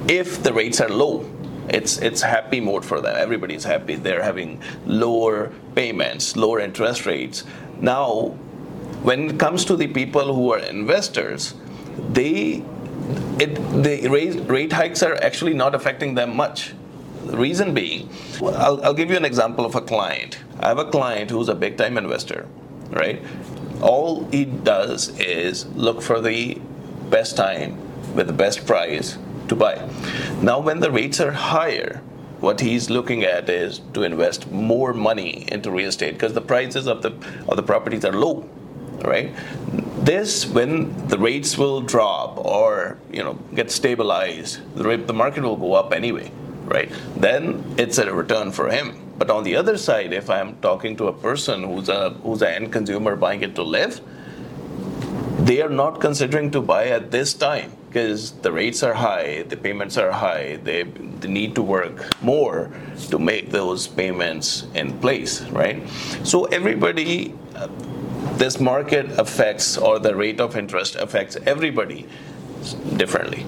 if 0.07 0.41
the 0.43 0.53
rates 0.53 0.79
are 0.79 0.89
low. 0.89 1.29
It's 1.69 1.97
it's 2.00 2.21
happy 2.21 2.59
mode 2.59 2.83
for 2.83 3.01
them. 3.01 3.15
Everybody's 3.17 3.63
happy. 3.63 3.95
They're 3.95 4.23
having 4.23 4.61
lower 4.85 5.51
payments 5.75 6.35
lower 6.35 6.59
interest 6.59 7.05
rates. 7.05 7.43
Now 7.79 8.35
when 9.03 9.31
it 9.31 9.39
comes 9.39 9.65
to 9.65 9.75
the 9.75 9.88
people 9.88 10.33
who 10.33 10.51
are 10.53 10.59
investors 10.59 11.55
they 12.11 12.63
it 13.39 13.55
the 13.83 14.07
rate, 14.07 14.35
rate 14.47 14.73
hikes 14.73 15.01
are 15.01 15.15
actually 15.23 15.53
not 15.53 15.73
affecting 15.73 16.15
them 16.15 16.35
much 16.35 16.73
reason 17.38 17.73
being 17.73 18.09
I'll, 18.41 18.83
I'll 18.83 18.93
give 18.93 19.09
you 19.09 19.17
an 19.17 19.25
example 19.25 19.65
of 19.65 19.75
a 19.75 19.81
client 19.81 20.39
i 20.59 20.67
have 20.67 20.79
a 20.79 20.85
client 20.85 21.29
who's 21.29 21.50
a 21.50 21.55
big 21.55 21.77
time 21.77 21.97
investor 21.97 22.47
right 22.89 23.21
all 23.81 24.27
he 24.31 24.45
does 24.45 25.09
is 25.19 25.65
look 25.75 26.01
for 26.01 26.21
the 26.21 26.59
best 27.09 27.35
time 27.35 27.77
with 28.15 28.27
the 28.27 28.33
best 28.33 28.65
price 28.65 29.17
to 29.47 29.55
buy. 29.55 29.88
Now, 30.41 30.59
when 30.59 30.79
the 30.79 30.91
rates 30.91 31.19
are 31.19 31.31
higher, 31.31 32.01
what 32.39 32.59
he's 32.59 32.89
looking 32.89 33.23
at 33.23 33.50
is 33.50 33.81
to 33.93 34.03
invest 34.03 34.51
more 34.51 34.93
money 34.93 35.45
into 35.51 35.71
real 35.71 35.89
estate 35.89 36.13
because 36.13 36.33
the 36.33 36.41
prices 36.41 36.88
of 36.88 37.01
the 37.01 37.11
of 37.47 37.55
the 37.55 37.63
properties 37.63 38.03
are 38.05 38.13
low, 38.13 38.50
right? 39.03 39.31
this 40.01 40.47
when 40.47 41.07
the 41.09 41.17
rates 41.17 41.59
will 41.59 41.79
drop 41.79 42.35
or 42.43 42.97
you 43.11 43.23
know 43.23 43.33
get 43.53 43.69
stabilized 43.69 44.59
the, 44.75 44.83
rate, 44.83 45.05
the 45.05 45.13
market 45.13 45.43
will 45.43 45.55
go 45.55 45.73
up 45.73 45.93
anyway 45.93 46.31
right 46.72 46.92
then 47.16 47.63
it's 47.78 47.98
a 47.98 48.13
return 48.13 48.51
for 48.51 48.70
him 48.70 48.88
but 49.18 49.30
on 49.30 49.44
the 49.44 49.56
other 49.56 49.78
side 49.78 50.13
if 50.13 50.30
i'm 50.30 50.56
talking 50.68 50.96
to 50.96 51.08
a 51.08 51.13
person 51.13 51.63
who's 51.63 51.90
a 51.90 52.10
who's 52.24 52.42
an 52.42 52.54
end 52.60 52.72
consumer 52.72 53.16
buying 53.16 53.42
it 53.42 53.54
to 53.56 53.63
live 53.63 54.01
they 55.46 55.62
are 55.62 55.70
not 55.70 56.00
considering 56.00 56.51
to 56.51 56.62
buy 56.62 56.88
at 56.88 57.12
this 57.12 57.34
time 57.34 57.72
because 57.92 58.32
the 58.40 58.51
rates 58.51 58.84
are 58.84 58.94
high, 58.94 59.44
the 59.50 59.58
payments 59.58 59.98
are 59.98 60.12
high, 60.12 60.58
they, 60.63 60.84
they 60.84 61.28
need 61.28 61.56
to 61.56 61.62
work 61.62 62.08
more 62.22 62.72
to 63.10 63.20
make 63.20 63.50
those 63.51 63.86
payments 63.86 64.66
in 64.74 64.98
place, 65.00 65.42
right? 65.50 65.86
So 66.24 66.46
everybody, 66.46 67.34
uh, 67.54 67.68
this 68.38 68.62
market 68.62 69.12
affects, 69.20 69.78
or 69.78 70.00
the 70.00 70.16
rate 70.16 70.40
of 70.40 70.56
interest 70.56 70.96
affects 70.96 71.36
everybody 71.46 72.08
differently. 72.96 73.42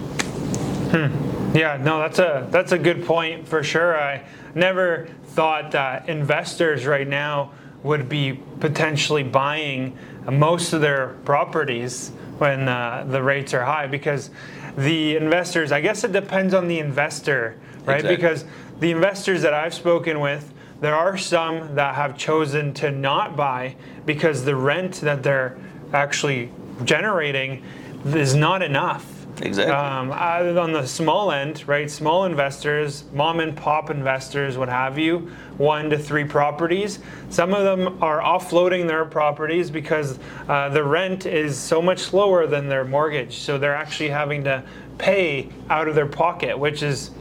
Hmm. 0.91 1.32
Yeah, 1.53 1.77
no, 1.77 1.99
that's 1.99 2.17
a 2.19 2.47
that's 2.49 2.71
a 2.71 2.79
good 2.79 3.05
point 3.05 3.47
for 3.47 3.63
sure. 3.63 3.99
I 3.99 4.23
never 4.55 5.07
thought 5.25 5.71
that 5.71 6.09
investors 6.09 6.85
right 6.85 7.07
now 7.07 7.51
would 7.83 8.09
be 8.09 8.33
potentially 8.59 9.23
buying 9.23 9.97
most 10.29 10.73
of 10.73 10.81
their 10.81 11.09
properties 11.25 12.09
when 12.39 12.67
uh, 12.67 13.05
the 13.07 13.21
rates 13.21 13.53
are 13.53 13.63
high 13.63 13.87
because 13.87 14.31
the 14.77 15.15
investors, 15.15 15.71
I 15.71 15.81
guess 15.81 16.03
it 16.03 16.11
depends 16.11 16.53
on 16.53 16.67
the 16.67 16.79
investor, 16.79 17.59
right? 17.85 17.97
Exactly. 17.97 18.15
Because 18.15 18.45
the 18.79 18.91
investors 18.91 19.41
that 19.43 19.53
I've 19.53 19.73
spoken 19.73 20.19
with, 20.19 20.51
there 20.81 20.95
are 20.95 21.17
some 21.17 21.75
that 21.75 21.95
have 21.95 22.17
chosen 22.17 22.73
to 22.75 22.89
not 22.91 23.35
buy 23.35 23.75
because 24.05 24.43
the 24.45 24.55
rent 24.55 25.01
that 25.01 25.21
they're 25.21 25.57
actually 25.93 26.51
generating 26.83 27.63
is 28.05 28.33
not 28.33 28.63
enough 28.63 29.22
Exactly. 29.43 29.73
Um, 29.73 30.11
on 30.57 30.71
the 30.71 30.85
small 30.85 31.31
end, 31.31 31.67
right? 31.67 31.91
Small 31.91 32.23
investors, 32.23 33.03
mom 33.11 33.41
and 33.41 33.55
pop 33.55 33.89
investors, 33.89 34.57
what 34.57 34.69
have 34.69 34.97
you, 34.97 35.29
one 35.57 35.89
to 35.89 35.97
three 35.97 36.23
properties. 36.23 36.99
Some 37.29 37.53
of 37.53 37.63
them 37.63 38.01
are 38.01 38.21
offloading 38.21 38.87
their 38.87 39.03
properties 39.03 39.69
because 39.69 40.17
uh, 40.47 40.69
the 40.69 40.83
rent 40.83 41.25
is 41.25 41.57
so 41.59 41.81
much 41.81 42.13
lower 42.13 42.47
than 42.47 42.69
their 42.69 42.85
mortgage. 42.85 43.39
So 43.39 43.57
they're 43.57 43.75
actually 43.75 44.09
having 44.09 44.45
to 44.45 44.63
pay 44.97 45.49
out 45.69 45.89
of 45.89 45.95
their 45.95 46.07
pocket, 46.07 46.57
which 46.57 46.81
is 46.81 47.11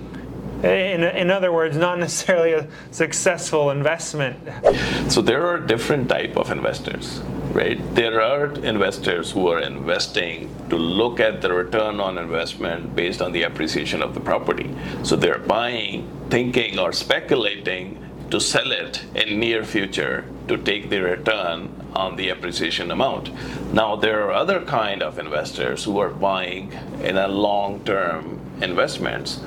in, 0.62 1.02
in 1.02 1.30
other 1.30 1.52
words, 1.52 1.76
not 1.76 1.98
necessarily 1.98 2.52
a 2.52 2.66
successful 2.90 3.70
investment. 3.70 4.38
So 5.10 5.20
there 5.20 5.46
are 5.46 5.58
different 5.58 6.08
type 6.08 6.36
of 6.36 6.50
investors, 6.50 7.20
right? 7.52 7.80
There 7.94 8.22
are 8.22 8.52
investors 8.64 9.32
who 9.32 9.48
are 9.48 9.60
investing 9.60 10.54
to 10.70 10.76
look 10.76 11.20
at 11.20 11.42
the 11.42 11.52
return 11.52 12.00
on 12.00 12.18
investment 12.18 12.94
based 12.94 13.20
on 13.20 13.32
the 13.32 13.42
appreciation 13.42 14.02
of 14.02 14.14
the 14.14 14.20
property. 14.20 14.74
So 15.02 15.16
they're 15.16 15.38
buying, 15.38 16.08
thinking, 16.30 16.78
or 16.78 16.92
speculating 16.92 17.98
to 18.30 18.40
sell 18.40 18.72
it 18.72 19.04
in 19.14 19.38
near 19.40 19.64
future 19.64 20.24
to 20.48 20.56
take 20.56 20.88
the 20.88 21.00
return 21.00 21.68
on 21.94 22.16
the 22.16 22.30
appreciation 22.30 22.90
amount. 22.90 23.30
Now 23.74 23.96
there 23.96 24.24
are 24.26 24.32
other 24.32 24.64
kind 24.64 25.02
of 25.02 25.18
investors 25.18 25.84
who 25.84 25.98
are 25.98 26.08
buying 26.08 26.72
in 27.02 27.18
a 27.18 27.28
long-term 27.28 28.40
investments 28.62 29.40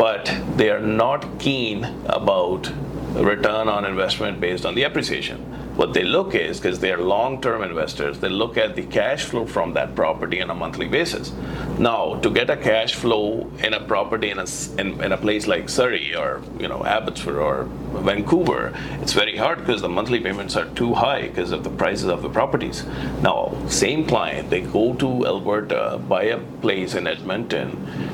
but 0.00 0.34
they 0.56 0.70
are 0.70 0.80
not 0.80 1.38
keen 1.38 1.84
about 2.06 2.72
return 3.12 3.68
on 3.68 3.84
investment 3.84 4.40
based 4.40 4.64
on 4.64 4.74
the 4.74 4.82
appreciation. 4.84 5.38
What 5.76 5.92
they 5.92 6.04
look 6.04 6.34
is, 6.34 6.58
because 6.58 6.80
they 6.80 6.90
are 6.90 7.02
long 7.02 7.40
term 7.42 7.62
investors, 7.62 8.18
they 8.18 8.30
look 8.30 8.56
at 8.56 8.76
the 8.76 8.82
cash 8.82 9.24
flow 9.24 9.44
from 9.44 9.74
that 9.74 9.94
property 9.94 10.40
on 10.40 10.48
a 10.48 10.54
monthly 10.54 10.88
basis. 10.88 11.32
Now, 11.78 12.14
to 12.16 12.30
get 12.30 12.48
a 12.48 12.56
cash 12.56 12.94
flow 12.94 13.50
in 13.62 13.74
a 13.74 13.80
property 13.80 14.30
in 14.30 14.38
a, 14.38 14.46
in, 14.78 15.02
in 15.04 15.12
a 15.12 15.18
place 15.18 15.46
like 15.46 15.68
Surrey 15.68 16.14
or 16.16 16.42
you 16.58 16.68
know 16.68 16.82
Abbotsford 16.84 17.36
or 17.36 17.64
Vancouver, 18.02 18.72
it's 19.02 19.12
very 19.12 19.36
hard 19.36 19.58
because 19.58 19.82
the 19.82 19.88
monthly 19.88 20.20
payments 20.20 20.56
are 20.56 20.68
too 20.70 20.94
high 20.94 21.28
because 21.28 21.52
of 21.52 21.62
the 21.62 21.70
prices 21.70 22.08
of 22.08 22.22
the 22.22 22.30
properties. 22.30 22.84
Now, 23.22 23.54
same 23.68 24.06
client, 24.06 24.48
they 24.48 24.62
go 24.62 24.94
to 24.94 25.26
Alberta, 25.26 26.00
buy 26.08 26.24
a 26.24 26.38
place 26.62 26.94
in 26.94 27.06
Edmonton, 27.06 28.09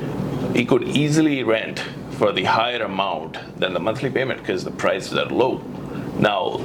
he 0.57 0.65
could 0.65 0.81
easily 0.83 1.43
rent 1.43 1.77
for 2.17 2.31
the 2.31 2.45
higher 2.45 2.81
amount 2.81 3.37
than 3.59 3.75
the 3.75 3.79
monthly 3.79 4.09
payment 4.09 4.39
because 4.39 4.63
the 4.63 4.71
prices 4.71 5.13
are 5.13 5.27
low. 5.27 5.59
Now, 6.17 6.57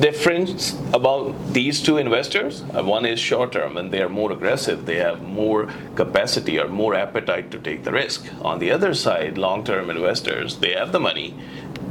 difference 0.00 0.78
about 0.92 1.34
these 1.54 1.80
two 1.80 1.96
investors 1.96 2.62
uh, 2.74 2.82
one 2.82 3.06
is 3.06 3.18
short 3.18 3.52
term 3.52 3.78
and 3.78 3.90
they 3.90 4.02
are 4.02 4.10
more 4.10 4.30
aggressive. 4.30 4.84
They 4.84 4.96
have 4.96 5.22
more 5.22 5.70
capacity 5.94 6.58
or 6.58 6.68
more 6.68 6.94
appetite 6.94 7.50
to 7.52 7.58
take 7.58 7.82
the 7.82 7.92
risk. 7.92 8.26
On 8.42 8.58
the 8.58 8.70
other 8.70 8.92
side 8.92 9.38
long 9.38 9.64
term 9.64 9.88
investors 9.88 10.56
they 10.56 10.72
have 10.72 10.92
the 10.92 11.00
money. 11.00 11.34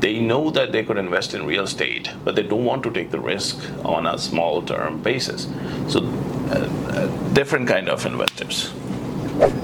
They 0.02 0.20
know 0.20 0.52
that 0.52 0.72
they 0.72 0.84
could 0.84 0.98
invest 0.98 1.34
in 1.34 1.48
real 1.48 1.64
estate 1.64 2.12
but 2.24 2.36
they 2.36 2.44
don't 2.44 2.66
want 2.66 2.84
to 2.84 2.92
take 2.92 3.10
the 3.10 3.20
risk 3.20 3.58
on 3.84 4.06
a 4.06 4.20
small 4.20 4.62
term 4.62 5.02
basis. 5.02 5.48
So 5.88 6.04
uh, 6.52 6.70
uh, 6.90 7.34
different 7.34 7.68
kind 7.68 7.90
of 7.90 8.06
investors 8.06 8.72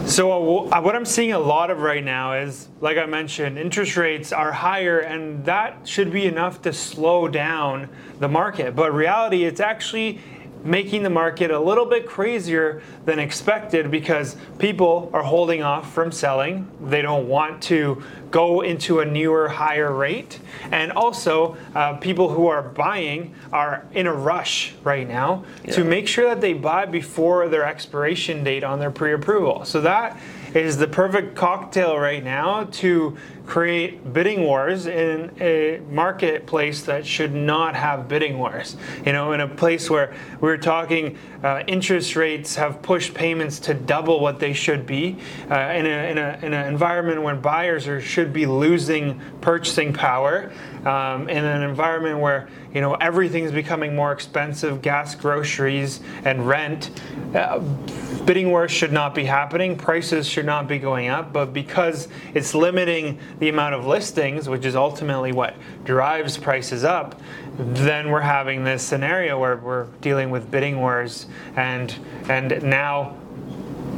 so 0.05 0.67
uh, 0.71 0.81
what 0.81 0.95
I'm 0.95 1.05
seeing 1.05 1.33
a 1.33 1.39
lot 1.39 1.69
of 1.69 1.81
right 1.81 2.03
now 2.03 2.33
is, 2.33 2.67
like 2.81 2.97
I 2.97 3.05
mentioned, 3.05 3.59
interest 3.59 3.95
rates 3.97 4.33
are 4.33 4.51
higher, 4.51 4.99
and 4.99 5.45
that 5.45 5.87
should 5.87 6.11
be 6.11 6.25
enough 6.25 6.63
to 6.63 6.73
slow 6.73 7.27
down 7.27 7.87
the 8.19 8.27
market. 8.27 8.75
But 8.75 8.93
reality, 8.93 9.43
it's 9.43 9.59
actually 9.59 10.19
making 10.63 11.03
the 11.03 11.09
market 11.09 11.51
a 11.51 11.59
little 11.59 11.85
bit 11.85 12.05
crazier 12.05 12.81
than 13.05 13.19
expected 13.19 13.89
because 13.89 14.35
people 14.57 15.09
are 15.13 15.23
holding 15.23 15.63
off 15.63 15.93
from 15.93 16.11
selling. 16.11 16.69
They 16.81 17.01
don't 17.01 17.27
want 17.27 17.61
to 17.63 18.03
go 18.31 18.61
into 18.61 18.99
a 18.99 19.05
newer, 19.05 19.47
higher 19.49 19.91
rate. 19.91 20.39
And 20.71 20.91
also, 20.91 21.57
uh, 21.73 21.97
people 21.97 22.29
who 22.29 22.47
are 22.47 22.61
buying 22.61 23.33
are 23.51 23.85
in 23.93 24.07
a 24.07 24.13
rush 24.13 24.73
right 24.83 25.07
now 25.07 25.45
yeah. 25.63 25.73
to 25.73 25.83
make 25.83 26.07
sure 26.07 26.25
that 26.25 26.41
they 26.41 26.53
buy 26.53 26.85
before 26.85 27.47
their 27.49 27.65
expiration 27.65 28.43
date 28.43 28.63
on 28.63 28.79
their 28.79 28.91
pre 28.91 29.13
approval. 29.13 29.65
So 29.65 29.81
that 29.81 30.19
is 30.53 30.77
the 30.77 30.87
perfect 30.87 31.35
cocktail 31.35 31.97
right 31.97 32.23
now 32.23 32.65
to 32.65 33.17
create 33.49 34.13
bidding 34.13 34.43
wars 34.43 34.85
in 34.85 35.31
a 35.41 35.81
marketplace 35.89 36.83
that 36.83 37.03
should 37.03 37.33
not 37.33 37.75
have 37.75 38.07
bidding 38.07 38.37
wars. 38.37 38.77
You 39.03 39.11
know, 39.11 39.33
in 39.33 39.41
a 39.41 39.47
place 39.47 39.89
where 39.89 40.13
we're 40.39 40.57
talking 40.57 41.17
uh, 41.43 41.63
interest 41.65 42.15
rates 42.15 42.55
have 42.55 42.81
pushed 42.83 43.15
payments 43.15 43.59
to 43.61 43.73
double 43.73 44.19
what 44.19 44.39
they 44.39 44.53
should 44.53 44.85
be, 44.85 45.17
uh, 45.49 45.55
in, 45.55 45.87
a, 45.87 46.11
in, 46.11 46.17
a, 46.19 46.39
in 46.43 46.53
an 46.53 46.67
environment 46.67 47.23
where 47.23 47.35
buyers 47.35 47.87
are, 47.87 47.99
should 47.99 48.31
be 48.31 48.45
losing 48.45 49.19
purchasing 49.41 49.93
power, 49.93 50.51
um, 50.85 51.27
in 51.27 51.43
an 51.43 51.63
environment 51.63 52.19
where 52.19 52.47
you 52.73 52.81
know 52.81 52.93
everything's 52.95 53.51
becoming 53.51 53.95
more 53.95 54.11
expensive, 54.11 54.81
gas, 54.81 55.15
groceries, 55.15 56.01
and 56.23 56.47
rent. 56.47 56.91
Uh, 57.33 57.59
bidding 58.25 58.49
wars 58.49 58.71
should 58.71 58.91
not 58.91 59.15
be 59.15 59.25
happening. 59.25 59.75
Prices 59.75 60.27
should 60.27 60.45
not 60.45 60.67
be 60.67 60.77
going 60.77 61.07
up, 61.07 61.33
but 61.33 61.51
because 61.51 62.07
it's 62.33 62.53
limiting 62.53 63.17
the 63.39 63.49
amount 63.49 63.75
of 63.75 63.85
listings, 63.85 64.47
which 64.47 64.65
is 64.65 64.75
ultimately 64.75 65.31
what 65.31 65.55
drives 65.85 66.37
prices 66.37 66.83
up, 66.83 67.19
then 67.57 68.09
we're 68.09 68.21
having 68.21 68.63
this 68.63 68.83
scenario 68.83 69.39
where 69.39 69.57
we're 69.57 69.85
dealing 70.01 70.29
with 70.29 70.51
bidding 70.51 70.79
wars, 70.79 71.25
and 71.55 71.95
and 72.27 72.61
now 72.63 73.15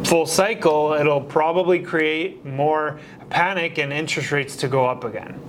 full 0.04 0.26
cycle, 0.26 0.94
it'll 0.94 1.22
probably 1.22 1.80
create 1.80 2.46
more 2.46 3.00
panic 3.30 3.78
and 3.78 3.94
interest 3.94 4.32
rates 4.32 4.56
to 4.58 4.68
go 4.68 4.86
up 4.86 5.04
again. 5.04 5.40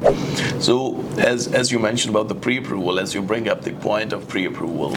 So, 0.60 1.04
as, 1.18 1.48
as 1.48 1.72
you 1.72 1.78
mentioned 1.78 2.14
about 2.14 2.28
the 2.28 2.34
pre 2.34 2.58
approval, 2.58 2.98
as 2.98 3.14
you 3.14 3.22
bring 3.22 3.48
up 3.48 3.62
the 3.62 3.72
point 3.72 4.12
of 4.12 4.28
pre 4.28 4.46
approval, 4.46 4.96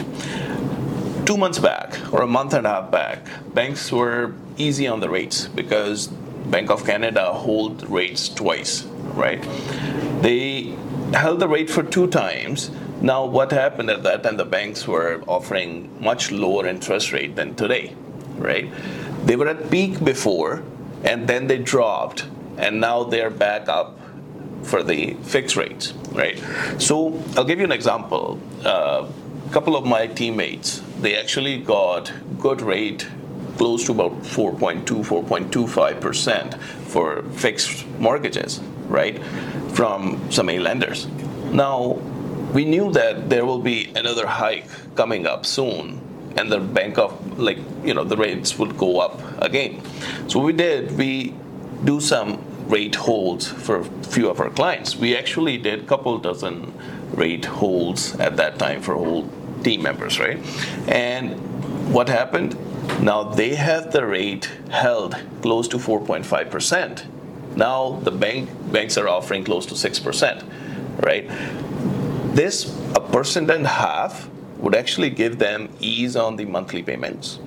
two 1.24 1.36
months 1.36 1.58
back 1.58 1.98
or 2.12 2.22
a 2.22 2.26
month 2.26 2.54
and 2.54 2.66
a 2.66 2.70
half 2.70 2.90
back, 2.90 3.26
banks 3.54 3.90
were 3.90 4.34
easy 4.56 4.86
on 4.86 5.00
the 5.00 5.08
rates 5.08 5.48
because 5.48 6.08
Bank 6.50 6.70
of 6.70 6.84
Canada 6.84 7.32
hold 7.32 7.88
rates 7.90 8.28
twice, 8.28 8.84
right? 9.14 9.42
They 10.22 10.76
held 11.12 11.40
the 11.40 11.48
rate 11.48 11.68
for 11.70 11.82
two 11.82 12.06
times. 12.06 12.70
Now, 13.00 13.26
what 13.26 13.52
happened 13.52 13.90
at 13.90 14.02
that 14.04 14.22
time? 14.22 14.36
The 14.36 14.44
banks 14.44 14.86
were 14.86 15.22
offering 15.26 15.90
much 16.02 16.30
lower 16.30 16.66
interest 16.66 17.12
rate 17.12 17.36
than 17.36 17.54
today, 17.54 17.94
right? 18.36 18.70
They 19.24 19.36
were 19.36 19.48
at 19.48 19.70
peak 19.70 20.02
before, 20.04 20.62
and 21.04 21.28
then 21.28 21.46
they 21.46 21.58
dropped, 21.58 22.26
and 22.56 22.80
now 22.80 23.04
they're 23.04 23.30
back 23.30 23.68
up 23.68 23.98
for 24.62 24.82
the 24.82 25.14
fixed 25.22 25.56
rates, 25.56 25.92
right? 26.12 26.38
So 26.78 27.22
I'll 27.36 27.44
give 27.44 27.58
you 27.58 27.64
an 27.64 27.72
example. 27.72 28.40
Uh, 28.64 29.06
a 29.46 29.52
couple 29.52 29.76
of 29.76 29.84
my 29.84 30.06
teammates, 30.06 30.80
they 31.00 31.16
actually 31.16 31.58
got 31.58 32.12
good 32.38 32.60
rate 32.60 33.06
close 33.56 33.84
to 33.86 33.92
about 33.92 34.12
4.2, 34.22 34.84
4.25% 34.84 36.58
for 36.58 37.22
fixed 37.32 37.86
mortgages, 37.98 38.60
right, 38.88 39.22
from 39.72 40.30
some 40.30 40.46
lenders. 40.46 41.06
Now, 41.52 41.98
we 42.52 42.64
knew 42.64 42.92
that 42.92 43.28
there 43.28 43.44
will 43.44 43.60
be 43.60 43.92
another 43.94 44.26
hike 44.26 44.66
coming 44.94 45.26
up 45.26 45.44
soon 45.44 46.00
and 46.36 46.52
the 46.52 46.60
bank 46.60 46.98
of 46.98 47.38
like 47.38 47.58
you 47.82 47.94
know 47.94 48.04
the 48.04 48.16
rates 48.16 48.58
would 48.58 48.76
go 48.76 49.00
up 49.00 49.20
again. 49.42 49.82
So 50.28 50.38
we 50.38 50.52
did 50.52 50.96
we 50.96 51.34
do 51.84 52.00
some 52.00 52.42
rate 52.68 52.94
holds 52.94 53.46
for 53.46 53.80
a 53.80 53.84
few 53.84 54.28
of 54.28 54.40
our 54.40 54.50
clients. 54.50 54.96
We 54.96 55.16
actually 55.16 55.56
did 55.58 55.80
a 55.80 55.86
couple 55.86 56.18
dozen 56.18 56.72
rate 57.12 57.44
holds 57.44 58.14
at 58.16 58.36
that 58.36 58.58
time 58.58 58.82
for 58.82 58.94
whole 58.94 59.28
team 59.62 59.82
members, 59.82 60.18
right? 60.18 60.38
And 60.88 61.92
what 61.92 62.08
happened? 62.08 62.56
Now 63.00 63.24
they 63.24 63.54
have 63.54 63.92
the 63.92 64.06
rate 64.06 64.50
held 64.70 65.16
close 65.42 65.68
to 65.68 65.78
4.5%. 65.78 67.04
Now 67.56 68.00
the 68.02 68.10
bank 68.10 68.50
banks 68.72 68.98
are 68.98 69.08
offering 69.08 69.44
close 69.44 69.66
to 69.66 69.74
6%, 69.74 71.02
right? 71.02 71.28
This 72.34 72.74
a 72.94 73.00
percent 73.00 73.50
and 73.50 73.64
a 73.64 73.68
half 73.68 74.28
would 74.58 74.74
actually 74.74 75.10
give 75.10 75.38
them 75.38 75.68
ease 75.80 76.16
on 76.16 76.36
the 76.36 76.44
monthly 76.44 76.82
payments 76.82 77.38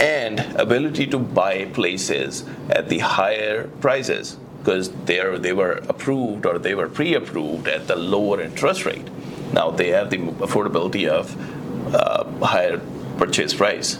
and 0.00 0.40
ability 0.56 1.06
to 1.06 1.18
buy 1.18 1.64
places 1.66 2.44
at 2.70 2.88
the 2.88 2.98
higher 2.98 3.68
prices 3.80 4.36
because 4.58 4.90
they 5.06 5.20
they 5.38 5.52
were 5.52 5.80
approved 5.88 6.46
or 6.46 6.58
they 6.58 6.74
were 6.74 6.88
pre-approved 6.88 7.68
at 7.68 7.86
the 7.86 7.96
lower 7.96 8.40
interest 8.40 8.84
rate. 8.84 9.08
Now 9.52 9.70
they 9.70 9.88
have 9.88 10.10
the 10.10 10.18
affordability 10.18 11.08
of 11.08 11.34
uh, 11.94 12.24
higher 12.44 12.80
purchase 13.16 13.54
price. 13.54 13.98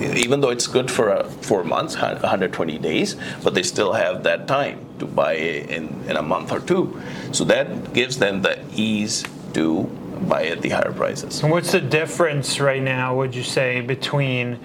Even 0.00 0.40
though 0.40 0.50
it's 0.50 0.66
good 0.66 0.90
for 0.90 1.10
uh, 1.10 1.24
four 1.24 1.64
months, 1.64 1.94
120 1.94 2.78
days, 2.78 3.16
but 3.42 3.54
they 3.54 3.62
still 3.62 3.92
have 3.92 4.22
that 4.24 4.46
time 4.46 4.78
to 4.98 5.06
buy 5.06 5.34
in, 5.34 5.88
in 6.08 6.16
a 6.16 6.22
month 6.22 6.52
or 6.52 6.60
two. 6.60 7.00
So 7.32 7.44
that 7.44 7.92
gives 7.92 8.18
them 8.18 8.42
the 8.42 8.58
ease 8.74 9.24
to 9.54 9.84
buy 10.28 10.46
at 10.46 10.62
the 10.62 10.70
higher 10.70 10.92
prices. 10.92 11.42
And 11.42 11.50
what's 11.50 11.72
the 11.72 11.80
difference 11.80 12.60
right 12.60 12.82
now, 12.82 13.16
would 13.16 13.34
you 13.34 13.42
say, 13.42 13.80
between 13.80 14.58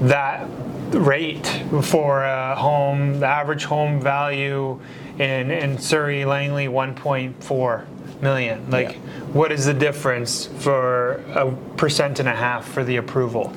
that 0.00 0.46
rate 0.90 1.46
for 1.82 2.22
a 2.24 2.54
home, 2.54 3.20
the 3.20 3.26
average 3.26 3.64
home 3.64 4.00
value 4.00 4.78
in, 5.18 5.50
in 5.50 5.78
Surrey 5.78 6.24
Langley 6.24 6.66
1.4 6.66 7.86
million. 8.20 8.70
Like, 8.70 8.92
Yeah. 8.92 8.98
what 9.32 9.52
is 9.52 9.66
the 9.66 9.74
difference 9.74 10.46
for 10.46 11.22
a 11.34 11.50
percent 11.76 12.20
and 12.20 12.28
a 12.28 12.34
half 12.34 12.66
for 12.66 12.84
the 12.84 12.96
approval? 12.96 13.52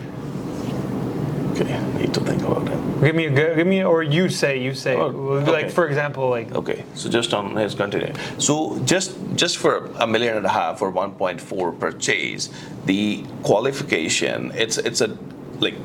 Okay, 1.60 1.74
I 1.74 1.98
need 1.98 2.13
to 2.13 2.22
think 2.22 2.42
about 2.42 2.68
it. 2.70 3.01
Give 3.01 3.16
me 3.16 3.25
a 3.25 3.30
good, 3.30 3.56
give 3.58 3.68
me, 3.68 3.84
or 3.84 4.01
you 4.01 4.30
say, 4.30 4.62
you 4.62 4.74
say, 4.74 4.96
Oh, 4.96 5.08
like 5.08 5.66
okay. 5.66 5.70
for 5.70 5.88
example, 5.88 6.30
like 6.30 6.51
Okay, 6.54 6.86
so 6.96 7.10
just 7.10 7.34
on 7.34 7.56
his 7.56 7.75
continue. 7.75 8.13
So 8.38 8.80
just 8.86 9.16
just 9.36 9.58
for 9.58 9.88
a 10.00 10.08
million 10.08 10.38
and 10.38 10.46
a 10.46 10.50
half 10.50 10.82
or 10.82 10.92
1.4 10.92 11.80
purchase, 11.80 12.50
the 12.86 13.25
qualification 13.44 14.51
it's 14.56 14.78
it's 14.78 15.01
a 15.01 15.18
like 15.60 15.75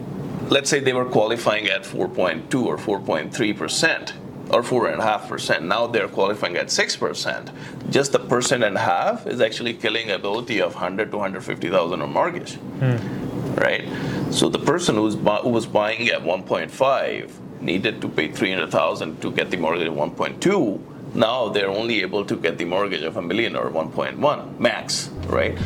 let's 0.48 0.70
say 0.70 0.78
they 0.78 0.92
were 0.92 1.06
qualifying 1.06 1.66
at 1.66 1.82
4.2 1.82 2.64
or 2.64 2.76
4.3 2.76 3.56
percent 3.56 4.14
or 4.50 4.62
four 4.62 4.88
and 4.88 5.00
a 5.00 5.04
half 5.04 5.28
percent. 5.28 5.64
Now 5.64 5.86
they're 5.86 6.08
qualifying 6.08 6.56
at 6.56 6.70
six 6.70 6.96
percent. 6.96 7.50
Just 7.90 8.12
the 8.12 8.18
percent 8.18 8.62
and 8.62 8.76
a 8.76 8.80
half 8.80 9.26
is 9.26 9.40
actually 9.40 9.74
killing 9.74 10.10
ability 10.10 10.60
of 10.60 10.74
100 10.74 11.10
to 11.10 11.16
150 11.16 11.70
thousand 11.70 12.02
on 12.02 12.12
mortgage 12.12 12.54
hmm. 12.54 13.23
Right? 13.56 13.84
So 14.30 14.48
the 14.48 14.58
person 14.58 14.96
who's 14.96 15.16
bu- 15.16 15.42
who 15.42 15.50
was 15.50 15.66
buying 15.66 16.08
at 16.08 16.22
1.5 16.22 17.30
needed 17.60 18.00
to 18.00 18.08
pay 18.08 18.28
300,000 18.30 19.20
to 19.22 19.30
get 19.30 19.50
the 19.50 19.56
mortgage 19.56 19.88
at 19.88 19.94
1.2. 19.94 20.80
Now 21.14 21.48
they're 21.48 21.68
only 21.68 22.02
able 22.02 22.24
to 22.24 22.36
get 22.36 22.58
the 22.58 22.64
mortgage 22.64 23.02
of 23.02 23.16
a 23.16 23.22
million 23.22 23.54
or 23.56 23.70
1.1 23.70 24.58
max, 24.58 25.10
right? 25.26 25.56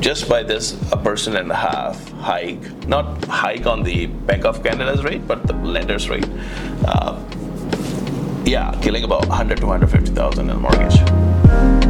Just 0.00 0.28
by 0.28 0.42
this 0.42 0.76
a 0.92 0.96
person 0.96 1.36
and 1.36 1.50
a 1.50 1.54
half 1.54 2.10
hike, 2.12 2.86
not 2.86 3.24
hike 3.24 3.66
on 3.66 3.82
the 3.82 4.06
Bank 4.06 4.44
of 4.44 4.62
Canada's 4.62 5.04
rate, 5.04 5.26
but 5.26 5.46
the 5.46 5.54
lender's 5.54 6.08
rate. 6.08 6.28
Uh, 6.84 7.18
yeah, 8.44 8.78
killing 8.80 9.04
about 9.04 9.26
100 9.28 9.58
to 9.58 9.66
150,000 9.66 10.50
in 10.50 10.56
mortgage. 10.60 11.87